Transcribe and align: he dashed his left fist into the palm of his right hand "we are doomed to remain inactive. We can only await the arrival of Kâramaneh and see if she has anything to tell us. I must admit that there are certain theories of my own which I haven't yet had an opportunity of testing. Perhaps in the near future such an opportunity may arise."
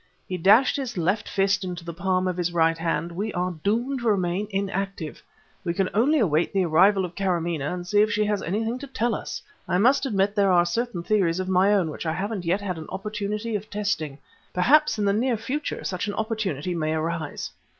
he 0.27 0.35
dashed 0.35 0.77
his 0.77 0.97
left 0.97 1.29
fist 1.29 1.63
into 1.63 1.85
the 1.85 1.93
palm 1.93 2.27
of 2.27 2.35
his 2.35 2.51
right 2.51 2.79
hand 2.79 3.11
"we 3.11 3.31
are 3.33 3.53
doomed 3.63 3.99
to 3.99 4.07
remain 4.07 4.47
inactive. 4.49 5.21
We 5.63 5.75
can 5.75 5.91
only 5.93 6.17
await 6.17 6.53
the 6.53 6.65
arrival 6.65 7.05
of 7.05 7.13
Kâramaneh 7.13 7.71
and 7.71 7.85
see 7.85 8.01
if 8.01 8.09
she 8.11 8.25
has 8.25 8.41
anything 8.41 8.79
to 8.79 8.87
tell 8.87 9.13
us. 9.13 9.43
I 9.67 9.77
must 9.77 10.07
admit 10.07 10.29
that 10.29 10.37
there 10.41 10.51
are 10.51 10.65
certain 10.65 11.03
theories 11.03 11.39
of 11.39 11.47
my 11.49 11.71
own 11.75 11.91
which 11.91 12.07
I 12.07 12.13
haven't 12.13 12.45
yet 12.45 12.61
had 12.61 12.79
an 12.79 12.87
opportunity 12.89 13.55
of 13.55 13.69
testing. 13.69 14.17
Perhaps 14.55 14.97
in 14.97 15.05
the 15.05 15.13
near 15.13 15.37
future 15.37 15.83
such 15.83 16.07
an 16.07 16.15
opportunity 16.15 16.73
may 16.73 16.93
arise." 16.95 17.51